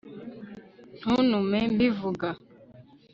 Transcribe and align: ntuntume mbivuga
ntuntume 0.97 1.59
mbivuga 1.73 2.27